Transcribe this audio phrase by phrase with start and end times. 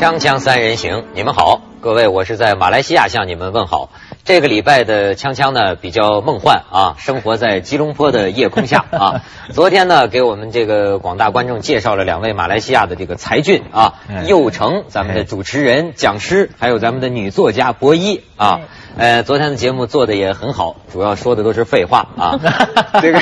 [0.00, 3.90] 锵锵三人行，你们好，各位，我是在马来西亚向你们问好。
[4.24, 9.20] 这个礼拜的锵锵呢比较梦幻啊， 生活在吉隆坡的夜空下啊。
[9.52, 18.60] 昨天呢，给我们这个广大观众介绍了两位马来西亚的这个才俊啊，佑成，咱们的主持人、讲师，还有咱们的女作家博一啊。
[18.96, 22.38] 呃，昨天的节目做的也很好，主要说的都是废话啊。
[23.00, 23.20] 这个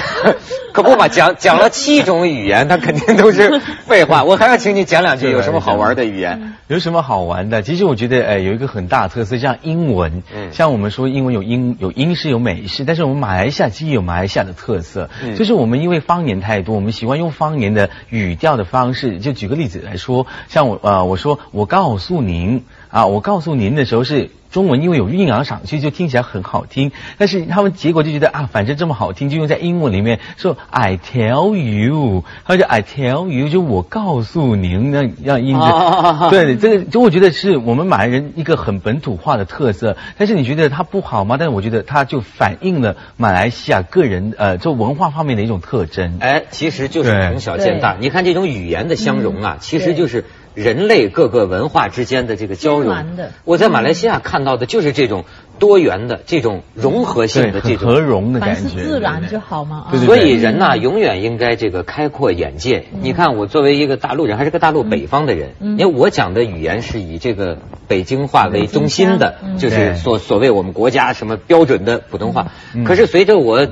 [0.72, 4.24] 可不嘛，讲讲了七种语言，它肯定都是废话。
[4.24, 6.54] 我还要请你讲两句，有什么好玩的语言？
[6.68, 7.62] 有什么好玩的？
[7.62, 19.18] 其实我觉得，呃，有一个很大的特色，像英文，嗯，像我们说英文有英有英式有美式，但是我们马来西亚其实有马来西亚的特色，就是我们因为方言太多，我们喜欢用方言的语调的方式。
[19.18, 24.30] 就举个例子来说，像我呃，我说我告诉您啊，我告诉您的时候是。
[24.50, 26.90] 中文因为有韵上去，就听起来很好听。
[27.18, 36.30] 但是他们结果就觉得啊，反正这么好听，就用在英文里面说 I tell you，或者 I tell you，就我告诉您，那让音字。
[36.30, 39.98] 对，这个就我觉得是我们马来人一个很本土化的特色。
[40.16, 41.36] 但是你觉得它不好吗？
[41.38, 46.16] 但是我觉得它就反映了马来西亚个人呃，就文化方面的一种特征。
[46.20, 47.98] 哎，其实就是从小见大。
[48.00, 50.24] 你看这种语言的相融啊，其实就是。
[50.54, 52.96] 人类各个文化之间的这个交融，
[53.44, 55.24] 我在马来西亚看到的就是这种
[55.58, 58.82] 多元的、这种融合性的这种和融的感觉。
[58.82, 59.86] 自然就好嘛。
[60.04, 62.84] 所以人呐，永远应该这个开阔眼界。
[63.00, 72.48] 你看，我作为一个大陆人，还是个大陆北方的人，因为我讲的语言是以这个北京话为中心的，就是所所谓我们国家什么标准的普通话。
[72.84, 73.66] 可是随着我。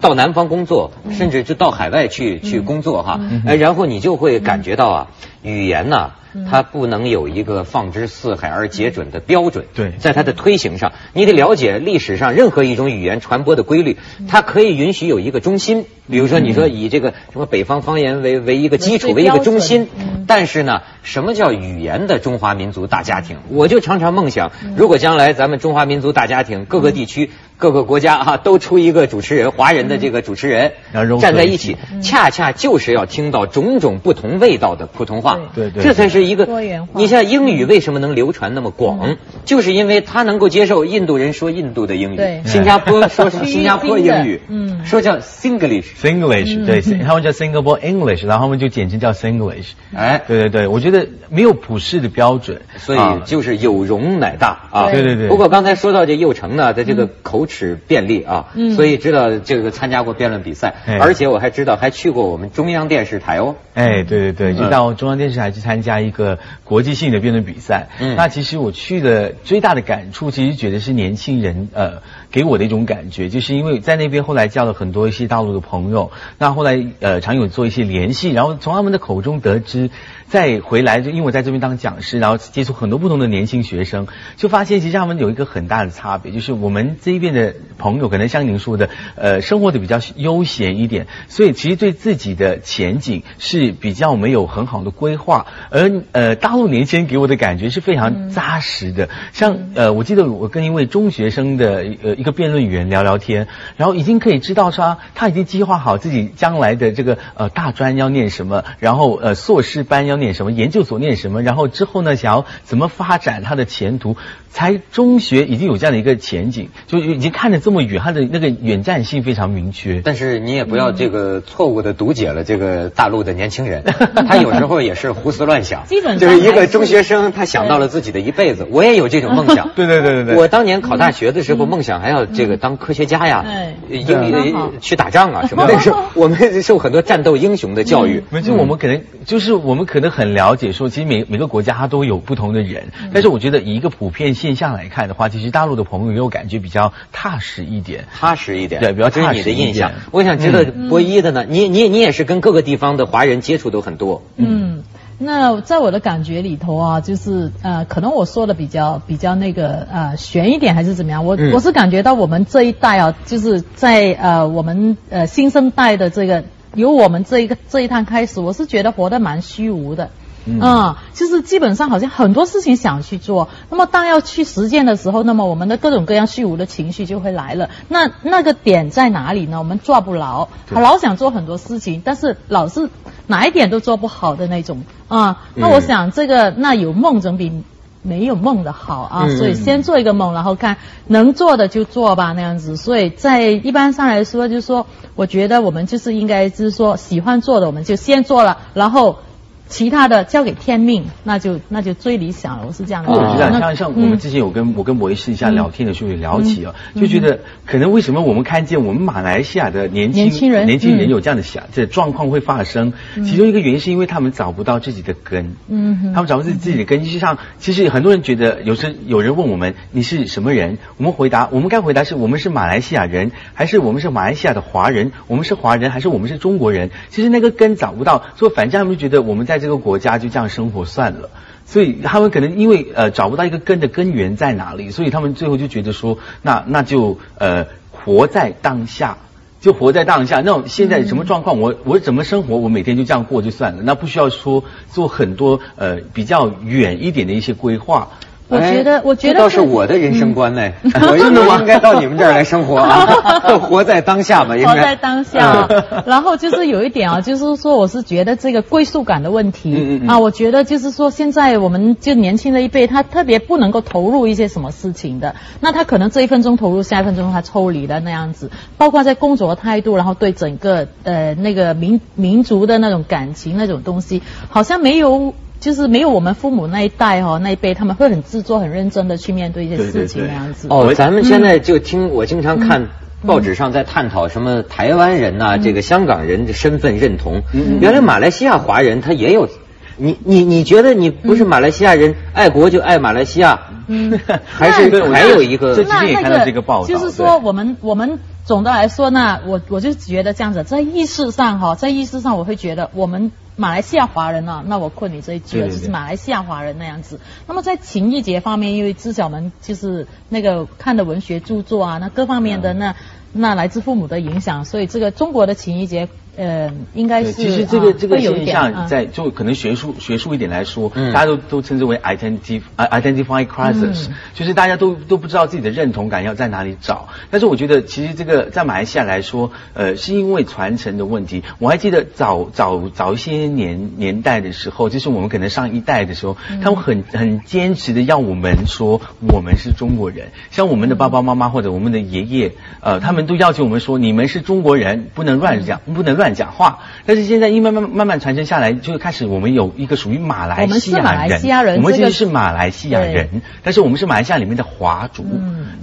[0.00, 5.06] 到南方工作，甚至就到海外去去工作哈，哎，然后你就会感觉到啊，
[5.42, 6.12] 语言呢。
[6.48, 9.64] 它不能有一个放之四海而皆准的标准。
[9.74, 13.96] 对，在它的推行上，你得了解历史上任何一种语言传播的规律。
[14.28, 19.88] 它可以允许有一个中心，比如说你说以这个什么北方方言为为一个基础为一个中心。
[20.26, 23.38] 但是呢，什么叫语言的中华民族大家庭？
[23.48, 30.72] 我就常常梦想，如果将来咱们中华民族大家庭各个地区、各个国家哈都出一个主持人，华人的这个主持人
[31.20, 35.40] 站在一起，恰恰就是要听到种种不同味道的普通话。
[35.54, 36.28] 对对，这才是。
[36.28, 49.68] 一个多元化，你像英语为什么能流传那么广，就是因为他能够接受印度人说印度的英语，新加坡说 新加坡英语，嗯，说叫 Singlish，Singlish，对，他们叫 Singapore English，然后他们就简称叫 Singlish。
[49.94, 54.90] 哎，对对对，我觉得没有普世的标准，所以就是有容乃大啊。
[54.90, 55.02] 对。
[55.02, 55.28] 对对。
[55.28, 63.54] 不过刚才说到这幼成呢，在这个口齿便利啊，所以知道这个参加过辩论比赛，而且我还知道还去过我们中央电视台哦。
[63.74, 66.08] 哎，对对对，就到中央电视台去参加一。
[66.08, 72.00] 一个国际性的辩论比赛，嗯，那其实我去的最大的感触，其实觉得是年轻人，呃，
[72.30, 79.90] 给我的一种感觉，就是因为在那边后来交了很多一些大陆的朋友，那后来呃常有做一些联系，然后从他们的口中得知。
[80.28, 99.08] 再回来，就因为我在这边当讲师，然后接触很多不同的年轻学生，就发现其实他们有一个很大的差别，就是我们这一边的朋友可能像您说的，呃，生活的比较悠闲一点，所以其实对自己的前景是比较没有很好的规划，而呃，大陆年轻人给我的感觉是非常扎实的。
[99.32, 110.17] 像呃，我记得我跟一位中学生的呃一个辩论员聊聊天，然后已经可以知道说他已经计划好自己将来的这个呃大专要念什么，然后呃硕士班要。
[110.18, 114.16] 念什么研究所念什么，然后之后呢，想要怎么发展他的前途？
[114.50, 120.00] 才中学已经有这样的一个前景，就已经看得这么远，他的那个远战性非常明确。
[120.02, 123.84] 但是你也不要这个错误的读解了这个大陆的年轻人，
[124.28, 125.84] 他有时候也是胡思乱想。
[125.86, 128.66] 基本就是一个中学生，他想到了自己的一辈子。
[128.70, 129.70] 我也有这种梦想。
[129.76, 130.36] 对对对对对。
[130.36, 133.44] 我当年考大学的时候，梦想还要这个当科学家呀，
[133.90, 135.66] 英去打仗啊 什么。
[135.68, 138.22] 那时候我们受很多战斗英雄的教育。
[138.42, 149.44] 就我们可能就是我们可能很了解，说其实每每个国家它都有不同的人，但是我觉得以一个普遍现象来看的话，其实大陆的朋友给我感觉比较踏实一点，踏实一点，对，比较踏实一点。
[149.44, 149.90] 这是你的印象。
[150.12, 154.22] 我想知道博一的呢，你你你也是跟各个地方的华人接触都很多。
[154.36, 154.84] 嗯，
[155.18, 161.24] 那在我的感觉里头啊，就是呃，可能我说的比较比较那个呃悬一点，还是怎么样？
[161.26, 166.44] 我我是感觉到我们这一代啊，就是在呃我们呃新生代的这个
[166.74, 170.10] 由我们这一个这一趟开始，我是觉得活得蛮虚无的。
[170.46, 177.70] 嗯，就是基本上好像很多事情想去做，那么当要去实践的时候，那么我们的各种各样虚无的情绪就会来了。
[177.88, 179.58] 那那个点在哪里呢？
[179.58, 182.88] 我们抓不牢，老想做很多事情，但是老是
[183.26, 185.44] 哪一点都做不好的那种啊。
[185.54, 187.64] 那我想这个那有梦总比。
[188.00, 190.76] 没有梦的好啊，所以先做一个梦，然后看
[191.08, 192.76] 能做的就做吧，那样子。
[192.76, 194.86] 所以在一般上来说，就是说，
[195.16, 199.18] 我觉得我们就是应该就是说，喜欢做的我们就先做了，然后。
[199.68, 202.64] 其他的交给天命，那就那就最理想了。
[202.66, 203.12] 我是这样的。
[203.12, 215.54] 我觉得像像我们之前有跟我跟博士一下聊天的时候也聊起啊，就觉得可能为什么我们看见我们马来西亚的年轻人年轻人有这样的想这状况会发生，其中一个原因是因为他们找不到自己的根。
[215.68, 217.04] 嗯哼，他们找不到自己的根。
[217.04, 225.12] 实际上，其实很多人觉得，有时有人问我们你是什么人，我们回答我们该回答是我们是马来西亚人，还是我们是马来西亚的华人？
[225.26, 226.88] 我们是华人还是我们是中国人？
[227.10, 229.57] 其实那个根找不到，所以反正他们觉得我们在。
[229.58, 231.30] 这个国家就这样生活算了，
[231.66, 239.18] 所以他们可能因为呃找不到一个根的根源在哪里，所以他们最后就觉得说，那那就呃活在当下，
[239.60, 240.40] 就活在当下。
[240.40, 248.08] 那现在什么状况，我我怎么生活，我每天就这样过就算了，那不需要说做很多呃比较远一点的一些规划。
[248.48, 250.72] 我觉得，我觉得这倒是我的人生观呢。
[251.08, 253.06] 我应该应该到你们这儿来生活啊
[253.60, 254.68] 活在当下嘛，应该。
[254.68, 255.68] 活在当下。
[256.06, 265.34] 然后就是有一点啊，就是说，我是觉得这个归属感的问题啊，我觉得就是说，现在我们就年轻的一辈，他特别不能够投入一些什么事情的。
[265.60, 268.50] 那他可能这一分钟投入，下一分钟他抽离的那样子。
[268.78, 275.34] 包括在工作态度，然后对整个呃那个民民族的那种感情那种东西，好像没有。
[275.60, 280.68] 就是没有我们父母那一代哈那一辈，他们会很制作、很认真的去面对一些事情那样子。
[280.70, 282.88] 哦，咱们现在就听我经常看
[283.26, 287.42] 报纸上在探讨什么台湾人呐，这个香港人的身份认同。
[287.80, 289.48] 原来马来西亚华人他也有，
[289.96, 293.58] 你你你觉得你不是马来西亚人，爱国就爱马来西亚？
[293.88, 303.30] 嗯， 还是还有一个，那那个就是说我们我们总的来说呢，我我就觉得这样子，在意识上哈，在意识上我会觉得我们。
[303.60, 307.18] 马来西亚华人啊，那我困你这一句了，就是马来西亚华人那样子。
[307.48, 312.94] 那么在情谊节方面，因为知晓们就是那个看的文学著作啊，那各方面的那
[313.32, 316.08] 那来自父母的影响，所以这个中国的情谊节。
[316.38, 327.08] 呃，应该是其实这个这个现象在就可能学术学术一点来说，大家都都称之为 identity identify crisis，就是大家都都不知道自己的认同感要在哪里找。
[327.30, 331.42] 但是我觉得其实这个在马来西亚来说，呃，是因为传承的问题。
[331.58, 346.27] 我还记得早早早一些年年代的时候，就是我们可能上一代的时候，他们很很坚持的要我们说我们是中国人，像我们的爸爸妈妈或者我们的爷爷，呃，他们都要求我们说你们是中国人，不能乱讲，不能乱。
[346.34, 355.24] 讲话，但是现在因慢慢慢慢传承下来，就开始我们有一个属于马来西亚人，我们其实是马来西亚人，但是我们是马来西亚里面的华族，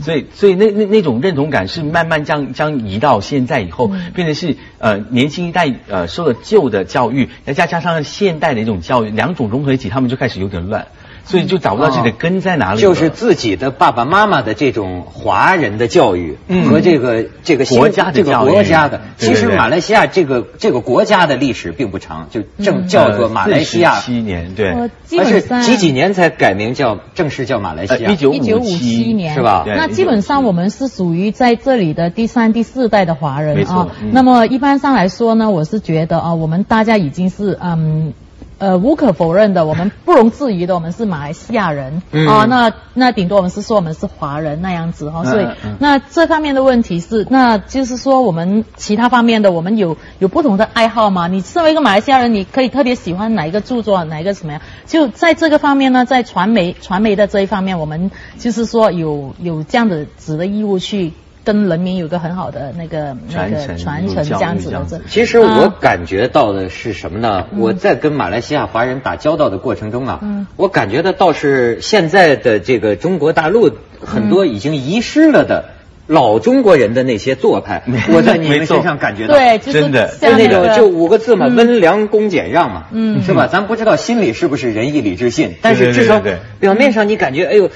[0.02, 10.88] 所以所以那那那种认同感是慢慢将将移到现在以后，变成是呃年轻一代呃受了旧的教育，再加加上现代的一种教育，两种融合一起，他们就开始有点乱。
[11.26, 16.38] 所以就找不到自己的根在哪里，就是自己的爸爸妈妈的这种华人的教育
[16.70, 19.02] 和这个这个国家这个国家的。
[19.18, 24.00] 其实马来西亚这个这个国家的历史并不长，就正叫做马来西亚。
[24.00, 24.70] 七年对，
[25.18, 28.12] 而是几几年才改名叫正式叫马来西亚？
[28.12, 29.64] 一九五七年是吧？
[29.66, 33.88] 那基本上我们是属于在这里的第三、第四代的华人啊。
[34.12, 38.14] 那么一般上来说呢，我是觉得啊，我们大家已经是嗯。
[38.58, 42.46] 呃，无可否认的，我们不容置疑的，我们是马来西亚人啊。
[42.46, 45.26] 那那顶多我们是说我们是华人那样子哈。
[45.26, 45.48] 所以
[45.80, 51.28] 那这方面的问题是，那就是说我们其他方面的，我们有有不同的爱好吗？
[51.28, 54.62] 你身为一个马来西亚人，你可以特别喜欢哪一个著作，哪一个什么样？
[54.86, 61.12] 就在这个方面呢，在传媒传媒的这一方面，我们就是说有有这样的子的义务去。
[61.46, 65.02] 跟人民有个很好的那个那个传承这样子的。
[65.08, 67.46] 其实我感觉到的是什么呢？
[67.56, 73.70] 我在跟马来西亚华人打交道的过程中啊，我感觉的倒是现在的这个中国大陆
[74.04, 75.75] 很多已经遗失了的。
[76.08, 77.84] 老中国人的那些做派，
[78.14, 83.48] 我在你们身上感觉到，对，真的，就那种就五个字嘛，温良恭俭让嘛，嗯，是吧？
[83.48, 86.22] 咱不知道心里是不是仁义礼智信，但是至少
[86.60, 87.70] 表面上你感觉，哎呦，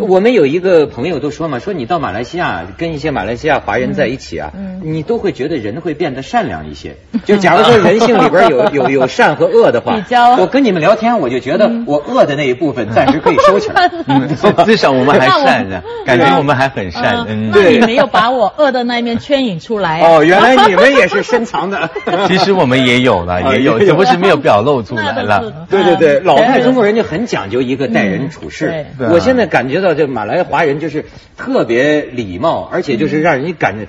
[0.00, 4.52] 我们有一个朋友都说嘛，说你到马来西亚跟一些马来西亚华人在一起啊，
[4.82, 6.96] 你都会觉得人会变得善良一些。
[7.24, 9.96] 就假如说人性里边有有有善和恶的话，
[10.38, 13.88] 我跟你们聊天，我就觉得我恶的那一部分暂时可以收起来，
[14.66, 17.75] 至少我们还善呢，感觉我们还很善，对。
[17.80, 20.00] 你 没有把我恶的那一面牵引出来。
[20.00, 21.90] 哦，原来你们也是深藏的。
[22.28, 25.66] 其实我们也有了，也有，只不过是没有表露出来了。
[25.70, 28.86] 对对对，老派中国人就很讲究一个待人处事。
[29.10, 31.04] 我现在感觉到这马来华人就是
[31.36, 33.86] 特别礼貌，而且就是让人家感觉，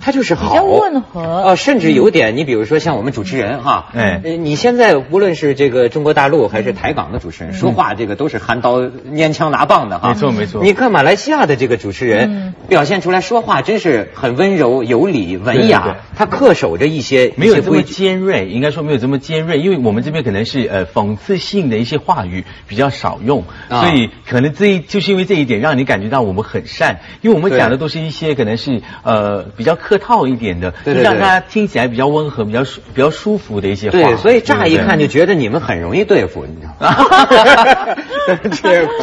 [0.00, 1.20] 他就是好，比较温和。
[1.20, 10.08] 呃，甚至有点，你比如说像我们主持人哈，哎，你现在无论是这个中国大陆还是台港的主持人，说话这个都是含刀拈枪拿棒的哈。
[10.10, 10.62] 没错没错。
[10.62, 33.98] 你看马来西亚的这个主持人表现出来说话真是很温柔有礼文雅，他恪守着一些没有这么尖锐，应该说没有这么尖锐，因为我们这边可能是呃讽刺性的一些话语比较少用，所以可能这一就是因为这一点让你感觉到我们很善，因为我们讲的都是一些可能是呃比较客套一点的，让大家听起来比较温和、比较舒、比较舒服的一些话。
[33.98, 36.96] 对，所以乍一看就觉得你们很容易对付，你知道吗？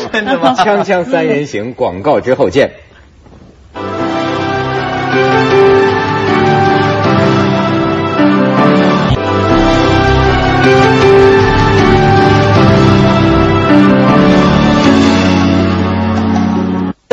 [0.12, 0.56] 真的吗？
[0.58, 2.72] 锵锵三人行，广告之后见。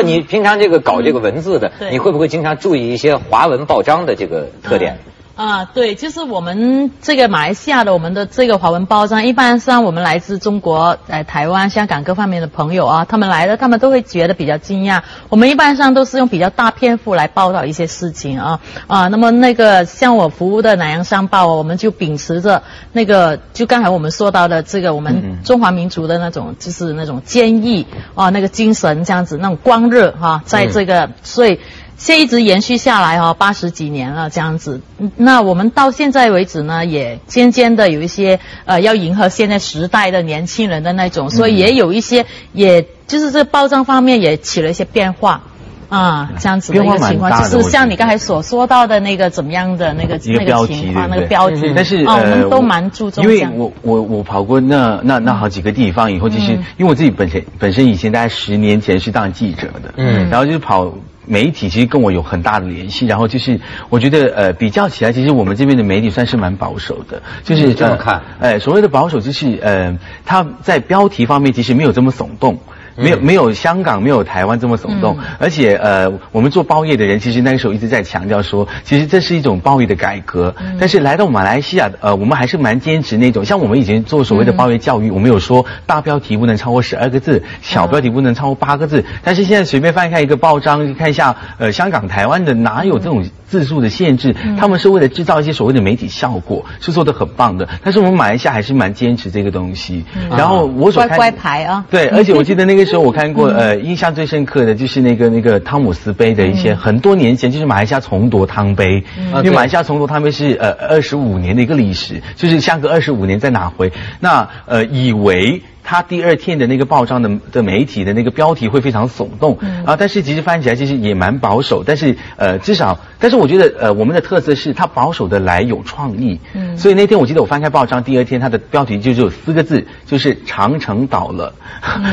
[0.03, 4.97] 你平常这个搞这个文字的，你会不会经常注意一些华文报章的这个特点？
[5.35, 15.01] 啊，对，就是我们这个马来西亚的我们的这个华文包装，一般上我们来自中国、呃台湾、香港各方面的朋友啊，他们来了，他们都会觉得比较惊讶。
[15.29, 22.61] 我们一般上都是用比较大篇幅来报道一些事情啊啊，那么那个像我服务的南洋商报，我们就秉持着
[22.91, 31.59] 那个，就刚才我们说到的这个我们中华民族的那种，就是那种坚毅啊那个精神这样子，那种光热哈，在这个所以。
[31.95, 34.81] 现一直延续下来哈，八十几年了这样子。
[35.15, 45.43] 那我们到现在为止呢，也渐渐的有一些呃，要迎合现在时代的年轻人的那种，所以也有一些，也就是这包装方面也起了一些变化
[45.87, 51.71] 啊，这样子的一个情况，就是像你刚才所说到的那个怎么样的那个那个情况，那个标题。
[51.75, 53.23] 但是啊，我们都蛮注重。
[53.23, 60.91] 因为我我我跑过那那那好几个地方以后，就是因为我自己本身本身以前大概十年前是当记者的，嗯，然后就是跑。
[61.25, 72.57] 媒体其实跟我有很大的联系，然后就是我觉得呃比较起来，其实我们这边的媒体算是蛮保守的，就是这么看，哎，所谓的保守就是呃他在标题方面其实没有这么耸动。
[72.95, 80.53] 没有没有香港没有台湾这么耸动，而且呃，我们做包业的人其实那个时候一直在强调说，其实这是一种包业的改革。
[80.79, 89.03] 但是来到马来西亚，呃，我们还是蛮坚持那种，像我们以前做所谓的包业教育，我们有说大标题不能超过十二个字，小标题不能超过八个字。
[89.23, 94.35] 但是现在随便翻开一个报章，看一下，呃，香港、台湾的哪有这种字数的限制？
[94.59, 97.67] 他们是为了制造一些所谓的媒体效果，是做的很棒的。
[97.83, 100.05] 但是我们马来西亚还是蛮坚持这个东西。
[100.29, 102.82] 然后我所乖乖牌啊，对， 而且我记得那个。
[102.83, 109.01] 那时候我看过，呃，印象最深刻的就是那个那个汤姆斯杯的一些很多年前，就是马来西亚重夺汤杯，
[109.37, 115.61] 因为马来西亚重夺汤杯是呃二十五年的一个历史，就是相隔二十五年再拿回，那呃以为。
[115.83, 131.53] 他第二天的那个报章的的媒体的那个标题会非常耸动啊，但是其实翻起来其实也蛮保守，但是呃至少，但是我觉得呃我们的特色是它保守的来有创意，嗯，所以那天我记得我翻开报章第二天它的标题就只有四个字，就是长城倒了，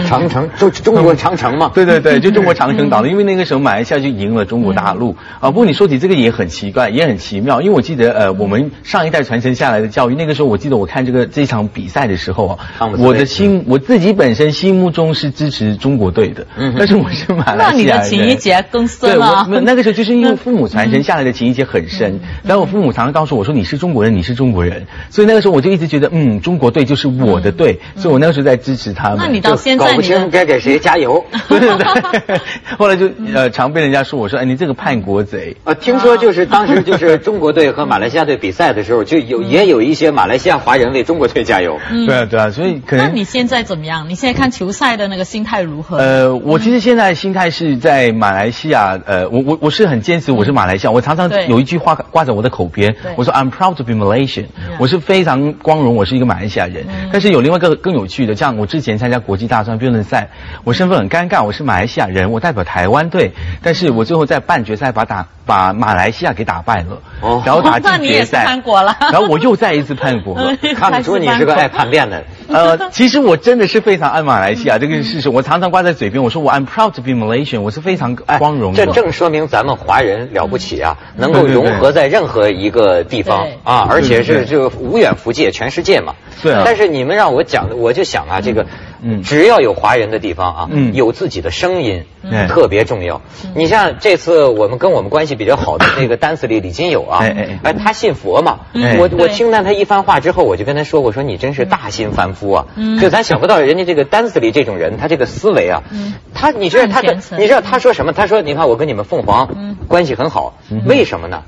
[0.07, 5.17] 长城就中国长城嘛，对 对对， 就中国长城倒了，因为那个时候马来西亚就赢了中国大陆。
[5.39, 5.51] 啊。
[5.51, 12.59] 不过你说起这个也很奇怪，也很奇妙，因为我记得呃我们上一代传承下来的教育，那个时候我记得我看这个这场比赛的时候啊，
[12.99, 13.60] 我的心。
[13.67, 16.47] 我自己本身心目中是支持中国队的，
[16.79, 17.97] 但是我是马来西亚人。
[17.97, 19.47] 那你的情谊结更深了。
[19.49, 22.21] 对，那个时候就是因为 父母传承下来的情谊结很深。
[22.45, 27.79] 然后我父母常常告诉我说：“你是中国人，你是中国人。”所以那个时候我就一直觉得，嗯，中国队就是我的队。
[27.97, 29.19] 所以我那个时候在支持他们。
[29.19, 31.25] 那你到现在搞不清该给谁加油。
[31.49, 32.41] 对 对对。
[32.79, 41.79] 后来就呃常被人家说我说：“哎，你这个叛国贼。”啊，听说就是当时就是中国队和马来西亚队比赛的时候，就有也有一些马来西亚华人为中国队加油。
[42.07, 43.07] 对啊对啊，所以可能。
[43.07, 44.09] 那你现在怎么样？
[44.09, 45.99] 你现在看球赛的那个心态如何？
[45.99, 54.47] 呃，我其实现在心态是在马来西亚，呃，我我我是很坚持我是马来西亚，我常常有一句话挂在我的口边，我说 I'm proud to be Malaysian，
[54.79, 56.87] 我是非常光荣我是一个马来西亚人。
[57.13, 60.31] 但是有另外一个更有趣的，像我之前参加国际大专辩论赛，
[60.65, 70.37] 我身份很尴尬，我是马来西亚人，我代表台湾队，但是我最后在半决赛把打把马来西亚给打败了，哦，然后打进决赛，叛国了，然后我又再一次叛国，
[70.77, 72.23] 看得出你是个爱叛变的。
[72.49, 75.29] 呃，其实我真的是非常爱马来西亚，这个是事实。
[75.29, 78.75] 我常常挂在嘴边，我说我 I'm proud to be Malaysian，我是非常光荣。
[78.75, 86.15] 这正说明咱们华人了不起啊，能够融合在任何一个地方啊，而且是就无远弗届，全世界嘛。
[86.43, 86.55] 对。
[86.65, 88.67] 但是你们让我讲，我就想啊，这个。
[89.03, 93.21] 嗯，只要有华人的地方啊，嗯，有自己的声音，嗯，特别重要。
[93.55, 98.61] 你像这次我们跟我们关系比较好的那个丹子里李金友啊，哎哎哎，他信佛嘛，
[98.99, 102.67] 我我听到他一番话之后，我就跟他说，我说你真是大心凡夫啊，
[103.01, 105.83] 就咱想不到人家这个丹子里这种人，他这个思维啊，
[106.35, 108.13] 他你知道他的，你知道他说什么？
[108.13, 111.43] 他说你看我跟你们凤凰关系很好，为什么呢？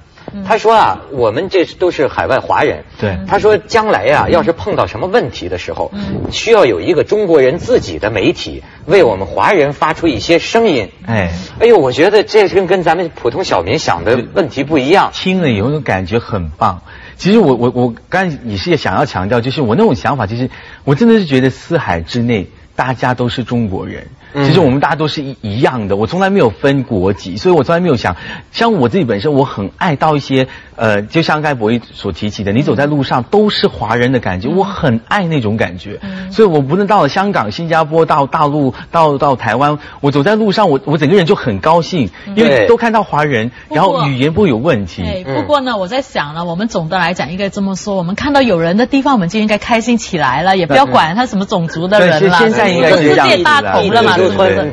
[0.46, 2.84] 他说啊，我们这都是海外华人。
[2.98, 3.18] 对。
[3.26, 5.92] 他说将来呀，要是碰到什么问题的时候，
[6.30, 10.90] 需要有一个中国人自己的媒体为我们华人发出一些声音。
[11.06, 11.32] 哎。
[11.60, 15.10] 哎呦，我觉得这跟跟咱们普通小民想的问题不一样。
[15.12, 16.82] 听了以后感觉很棒。
[17.16, 20.50] 其实我我我刚你是想要强调，就是我那种想法，就是
[20.82, 24.06] 我真的是觉得四海之内大家都是中国人。
[24.34, 28.16] 其实我们大家都是一一样的，我从来没有分国籍，所以我从来没有想，
[28.50, 36.00] 像我自己本身，我很爱到一些，呃，就像盖博弈所提起的，你走在路上都是华人的感觉，我很爱那种感觉，
[36.30, 45.02] 所以我不论到了香港、新加坡、到大陆、到到台湾，我走在路上，我我整个人就很高兴，因为都看到华人，然后语言不会有问题。
[45.02, 54.16] 哎，不过呢，我在想呢，我们总的来讲应该这么说，我们看到有人的地方，我们就应该开心起来了，也不要管他什么种族的人了，现应该是世界大同了嘛。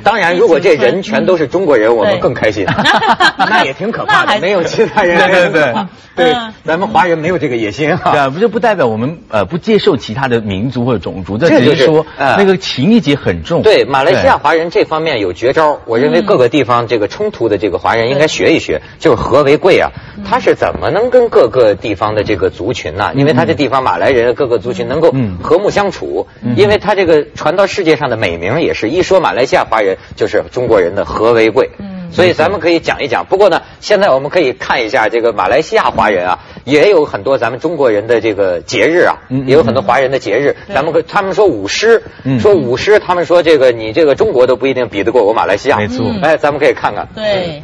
[0.04, 2.66] 当然，如果这人全都是中国人，我们更开心。
[3.38, 5.18] 那也挺可怕的，没有其他人。
[5.18, 5.74] 对对对，
[6.16, 8.30] 对，咱们华人没有这个野心啊。
[8.30, 11.38] 不就不代表我们呃不接受其他的民族或者种族？
[11.38, 13.62] 这只是说那个情谊结很重。
[13.62, 15.80] 对，马来西亚华人这方面有绝招。
[15.86, 19.92] 我认为各个地方这个冲突的这个华人应该学一学，就是和为贵啊。
[20.26, 23.12] 他是怎么能跟各个地方的这个族群呢？
[23.16, 31.70] 因为他这地方马来人各个族群能够和睦相处，因为他这个传到世界上的美名也是一说马来西亚华人就是中国人的和为贵。
[31.80, 33.26] 嗯，所以咱们可以讲一讲。
[33.26, 40.56] 不过呢，现在我们可以看一下这个马来西亚华人啊，也有很多咱们中国人的这个节日啊，也有很多华人的节日。
[40.74, 42.04] 咱们可他们说舞狮，
[42.40, 45.78] 说舞狮，他们说这个你这个中国都不一定比得过我马来西亚。
[45.78, 47.08] 没错，哎，咱们可以看看。
[47.16, 47.62] 对。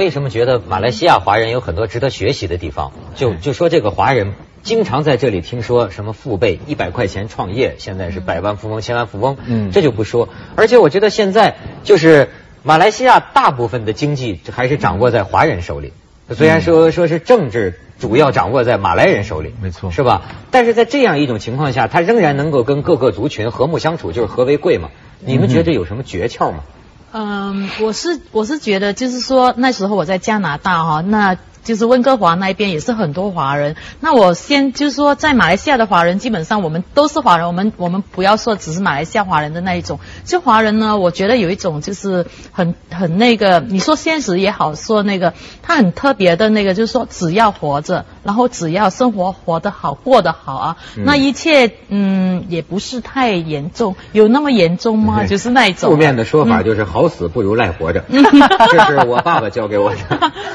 [0.00, 2.90] 为什么觉得马来西亚华人有很多值得学习的地方？
[3.16, 4.32] 就就说这个华人
[4.62, 10.30] 经常在这里听说什么父辈一百块钱创业，现在是百万富翁、千万富翁，嗯，这就不说。
[10.56, 12.30] 而且我觉得现在就是
[12.62, 15.92] 马来西亚大部分的经济还是掌握在华人手里，
[16.30, 20.22] 虽然说说是政治主要掌握在马来人手里，没错，是吧？
[20.50, 24.88] 但是在这样一种情况下，他仍然能够跟各个族群和睦相处，就是和为贵嘛。
[25.22, 26.60] 你们觉得有什么诀窍吗？
[26.64, 26.79] 嗯，
[27.12, 31.36] 嗯我是我是觉得，就是说那时候我在加拿大哈，那。
[31.62, 33.76] 就是温哥华那边也是很多华人。
[34.00, 37.46] 那我先就是说，在马来西亚的华人，基本上我们都是华人。
[37.46, 40.00] 我们我们不要说只是马来西亚华人的那一种。
[40.24, 53.94] 就华人呢，我觉得有一种就是很很那个，你说现实也好，说那个他很特别的那个，就是说只要活着，然后只要生活活得好，过得好啊，那一切嗯也不是太严重。
[54.12, 55.24] 有那么严重吗？
[55.28, 55.90] 就是那一种。
[55.90, 58.02] 负面的说法就是好死不如赖活着。
[58.10, 59.98] 这是我爸爸教给我的。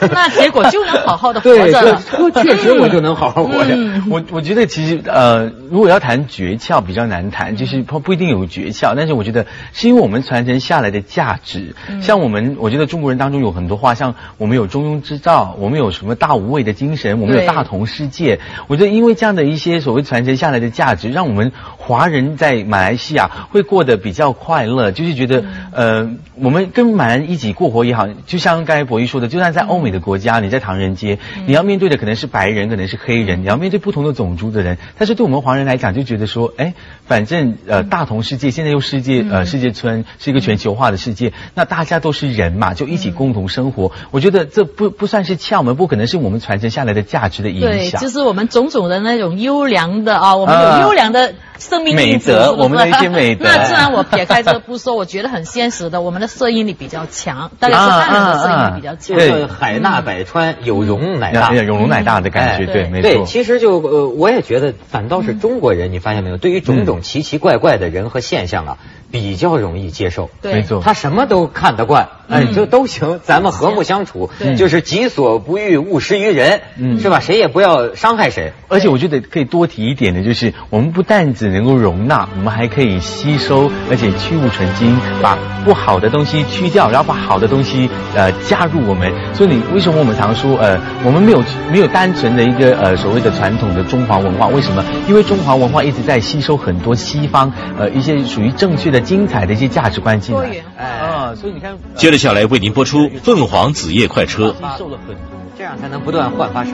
[0.11, 0.95] 那结果就能。
[1.05, 1.99] 好好的活着，
[2.41, 3.77] 确实我就能好好活着。
[4.09, 11.75] 我我觉得其实呃，如果要谈诀窍比较难谈，就是不不一定有诀窍，但是我觉得是因为我们传承下来的价值。
[12.01, 18.41] 像我们，我觉得中国人当中有很多话，像我们有中庸之道，我们有什么大无畏的精神，我们有大大同世界。
[18.67, 21.53] 我觉得因为这样的一些所谓传承下来的价值，让我们
[21.85, 36.73] 华人在马来西亚会过得比较快乐，就是觉得呃，我们跟马来人一起过活也好，就像刚才博弈说的，就算在欧美的国家，你在唐人街，你要面对的可能是白人，可能是黑人，你要面对不同的种族的人，但是对我们华人来讲，就觉得说，哎，
[37.05, 43.91] 反正呃，大同世界现在又世界呃世界村是一个全球化的世界，那大家都是人嘛，就一起共同生活。
[44.09, 48.01] 我觉得这不不算是窍门，不可能是我们传承下来的价值的影响。
[48.01, 51.35] 对，就是我们种种的那种优良的啊，我们有优良的。
[51.75, 53.45] 生命美德，我们的一些美德。
[53.45, 59.17] 那自然我撇开这不说，我觉得很现实的，我们的摄影力比较强，大概是汉人的摄影力比较强。
[59.17, 63.09] 对，海纳百川，有容乃大，有容乃大的感觉，对，没错。
[63.09, 66.37] 对，其实就呃，我也觉得，反倒是中国人，你发现没有？
[66.37, 68.77] 对于种种奇奇怪怪的人和现象啊，
[69.11, 70.29] 比较容易接受。
[70.41, 70.81] 对，没错。
[70.81, 76.61] 他什么都看得惯，哎，就都行，咱们和睦相处，就是己所不欲，勿施于人，
[77.01, 77.19] 是吧？
[77.19, 78.53] 谁也不要伤害谁。
[78.69, 82.27] 而且我觉得可以多提一点的，就是我们不但只能够容纳。
[82.37, 89.11] 我们还可以吸收，而且去物存精，把不好的东西去掉，然后把好的东西呃加入我们。
[89.33, 94.47] 所以你为什么我们常说呃，我们没有没有单纯的一个呃所谓的传统的中华文化？
[94.47, 94.83] 为什么？
[95.07, 100.49] 因为中华文化一直在吸收很多西方呃一些属于正确的、精彩的一些价值观进来。
[100.77, 105.23] 啊，所以你看，接着下来为您播出《凤凰紫夜快车》，吸收了很多，
[105.57, 106.73] 这样才能不断焕发生。